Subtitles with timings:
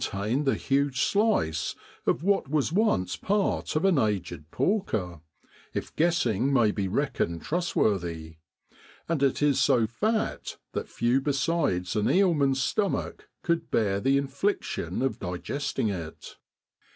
[0.03, 1.75] tain the huge slice
[2.07, 5.21] of what was once part j of an aged porker
[5.75, 8.37] if guessing may be reckoned trustworthy;
[9.07, 14.17] and it is so fat that few besides an eel man's stomach could bear the
[14.17, 16.37] infliction of digesting it.